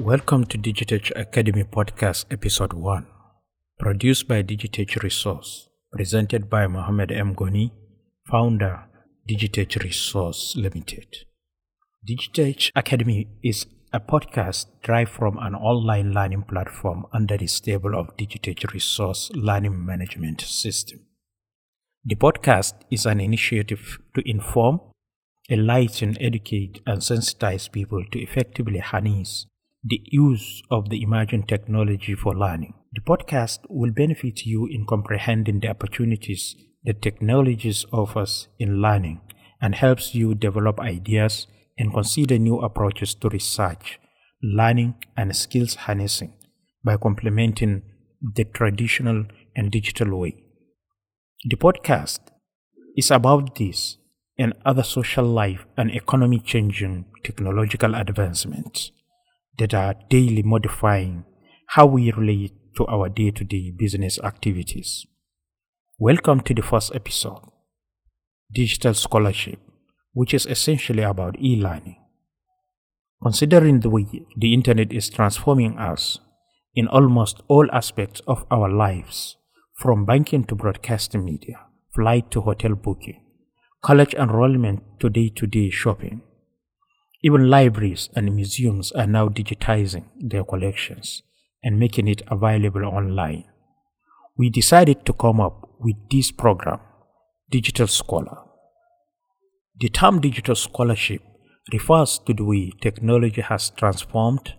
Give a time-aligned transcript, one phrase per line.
[0.00, 3.06] Welcome to Digitech Academy Podcast Episode 1,
[3.78, 7.34] produced by Digitech Resource, presented by Mohammed M.
[7.34, 7.74] Goni,
[8.30, 8.84] founder,
[9.28, 11.26] Digitech Resource Limited.
[12.08, 18.16] Digitech Academy is a podcast derived from an online learning platform under the stable of
[18.16, 21.00] Digitech Resource Learning Management System.
[22.06, 24.80] The podcast is an initiative to inform,
[25.50, 29.44] enlighten, educate, and sensitize people to effectively harness
[29.82, 32.74] the use of the emerging technology for learning.
[32.92, 39.20] The podcast will benefit you in comprehending the opportunities the technologies offers in learning
[39.60, 41.46] and helps you develop ideas
[41.78, 44.00] and consider new approaches to research,
[44.42, 46.32] learning, and skills harnessing
[46.82, 47.82] by complementing
[48.34, 50.36] the traditional and digital way.
[51.44, 52.20] The podcast
[52.96, 53.98] is about this
[54.38, 58.90] and other social life and economy changing technological advancements
[59.60, 61.22] that are daily modifying
[61.66, 65.06] how we relate to our day to day business activities.
[65.98, 67.42] Welcome to the first episode
[68.50, 69.58] Digital Scholarship,
[70.14, 71.98] which is essentially about e learning.
[73.22, 76.18] Considering the way the internet is transforming us
[76.74, 79.36] in almost all aspects of our lives,
[79.76, 81.60] from banking to broadcasting media,
[81.94, 83.22] flight to hotel booking,
[83.84, 86.22] college enrollment to day to day shopping,
[87.22, 91.22] even libraries and museums are now digitizing their collections
[91.62, 93.44] and making it available online.
[94.36, 96.80] We decided to come up with this program,
[97.50, 98.38] Digital Scholar.
[99.78, 101.22] The term digital scholarship
[101.72, 104.54] refers to the way technology has transformed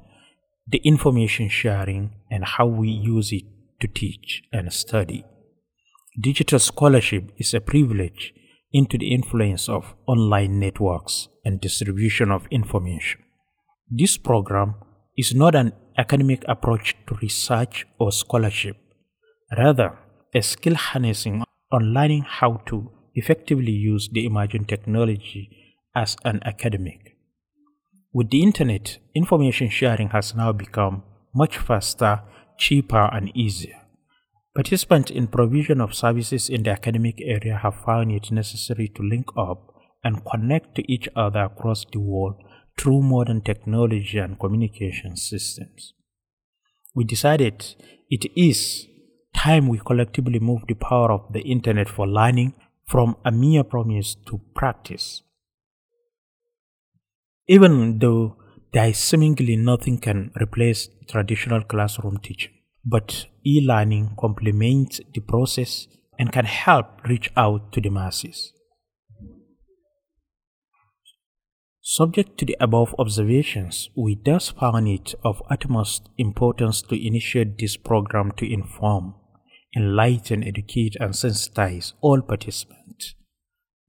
[0.68, 3.44] the information sharing and how we use it
[3.82, 5.26] to teach and study.
[6.20, 8.34] Digital scholarship is a privilege
[8.74, 13.22] into the influence of online networks and distribution of information.
[13.90, 14.76] This program
[15.18, 18.78] is not an academic approach to research or scholarship,
[19.58, 19.98] rather,
[20.34, 25.50] a skill harnessing on learning how to effectively use the emerging technology
[25.96, 27.18] as an academic.
[28.14, 31.04] With the internet, information sharing has now become
[31.36, 32.22] much faster,
[32.58, 33.81] cheaper, and easier.
[34.54, 39.28] Participants in provision of services in the academic area have found it necessary to link
[39.38, 39.74] up
[40.04, 42.36] and connect to each other across the world
[42.78, 45.94] through modern technology and communication systems.
[46.94, 47.76] We decided
[48.10, 48.88] it is
[49.34, 52.54] time we collectively move the power of the internet for learning
[52.86, 55.22] from a mere promise to practice.
[57.48, 58.36] Even though
[58.74, 62.52] there is seemingly nothing can replace traditional classroom teaching
[62.86, 65.88] but e learning complements the process
[66.18, 68.54] and can help reach out to the masses.
[71.84, 77.76] Subject to the above observations, we thus found it of utmost importance to initiate this
[77.76, 79.16] program to inform,
[79.76, 83.16] enlighten, educate, and sensitize all participants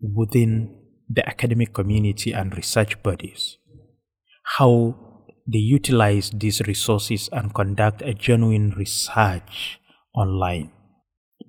[0.01, 0.75] within
[1.09, 3.59] the academic community and research bodies.
[4.57, 5.12] How
[5.47, 9.81] they utilize these resources and conduct a genuine research
[10.15, 10.71] online.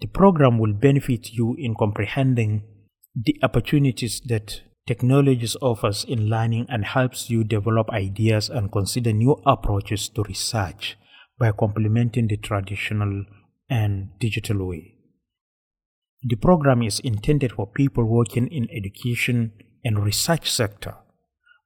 [0.01, 2.63] The program will benefit you in comprehending
[3.15, 9.39] the opportunities that technologies offers in learning and helps you develop ideas and consider new
[9.45, 10.97] approaches to research
[11.37, 13.25] by complementing the traditional
[13.69, 14.95] and digital way.
[16.23, 20.95] The program is intended for people working in education and research sector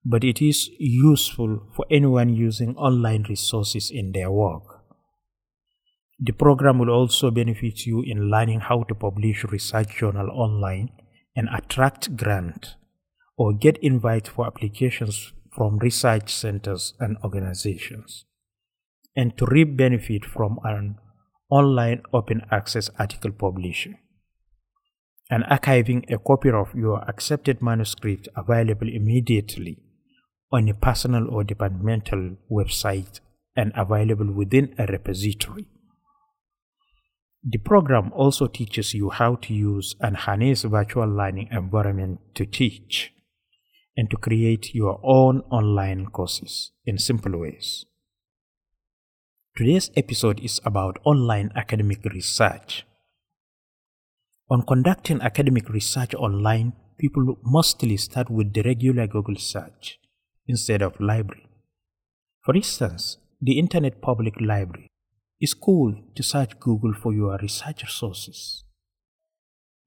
[0.09, 4.63] but it is useful for anyone using online resources in their work.
[6.17, 10.91] The program will also benefit you in learning how to publish research journal online
[11.35, 12.75] and attract grant
[13.37, 18.23] or get invite for applications from research centers and organizations.
[19.13, 20.95] And to reap benefit from an
[21.49, 23.97] online open access article publishing.
[25.29, 29.79] And archiving a copy of your accepted manuscript available immediately
[30.51, 33.19] on a personal or departmental website
[33.55, 35.67] and available within a repository.
[37.43, 43.13] The program also teaches you how to use and harness virtual learning environment to teach
[43.95, 47.85] and to create your own online courses in simple ways.
[49.55, 52.85] Today's episode is about online academic research.
[54.49, 59.99] On conducting academic research online, people mostly start with the regular Google search
[60.47, 61.47] instead of library.
[62.43, 64.87] For instance, the Internet Public Library
[65.39, 68.63] is cool to search Google for your research sources.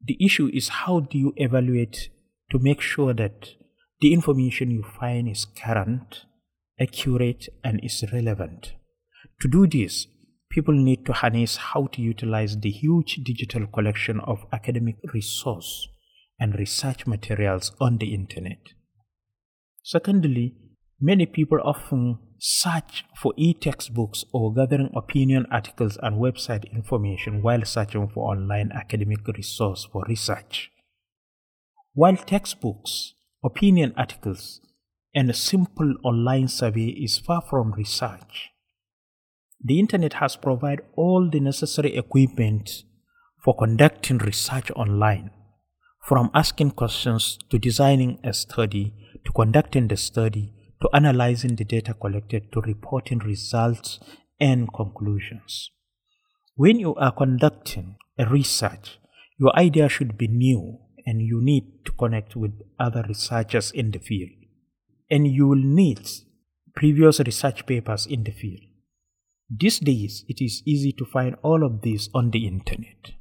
[0.03, 2.11] The issue is how do you evaluate
[2.51, 3.51] to make sure that
[4.01, 6.25] the information you find is current
[6.81, 8.73] accurate, and is relevant.
[9.43, 10.07] To do this,
[10.51, 15.89] people need to harness how to utilize the huge digital collection of academic resource
[16.41, 18.59] and research materials on the internet.
[19.83, 20.55] Secondly,
[21.01, 28.09] many people often search for e-textbooks or gathering opinion articles and website information while searching
[28.09, 30.71] for online academic resource for research.
[31.93, 34.61] While textbooks, opinion articles,
[35.15, 38.51] and a simple online survey is far from research,
[39.63, 42.85] the internet has provided all the necessary equipment
[43.45, 45.31] for conducting research online,
[46.07, 48.95] from asking questions to designing a study
[49.25, 54.01] to conducting the study to analyzing the data collected to reporting results
[54.41, 55.71] and conclusions.
[56.55, 58.99] When you are conducting a research,
[59.39, 63.99] your idea should be new and you need to connect with other researchers in the
[63.99, 64.31] field.
[65.11, 66.09] And you will need
[66.75, 68.61] previous research papers in the field.
[69.51, 73.13] These days, it is easy to find all of this on the internet.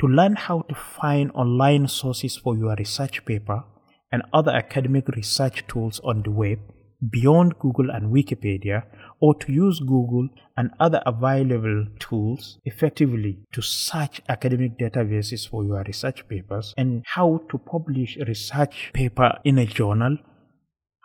[0.00, 3.64] To learn how to find online sources for your research paper
[4.12, 6.58] and other academic research tools on the web,
[7.10, 8.84] beyond Google and Wikipedia
[9.20, 15.82] or to use Google and other available tools effectively to search academic databases for your
[15.84, 20.18] research papers and how to publish a research paper in a journal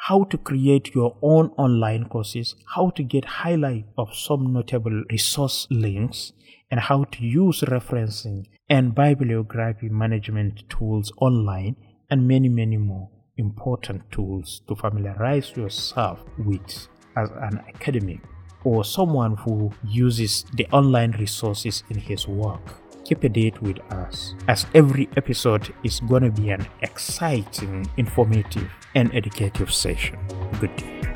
[0.07, 5.67] how to create your own online courses, how to get highlight of some notable resource
[5.69, 6.33] links,
[6.69, 11.75] and how to use referencing and bibliography management tools online,
[12.09, 18.19] and many, many more important tools to familiarize yourself with as an academic
[18.63, 22.61] or someone who uses the online resources in his work.
[23.05, 28.69] Keep a date with us as every episode is going to be an exciting, informative,
[28.95, 30.19] and educative session.
[30.59, 31.06] Good day.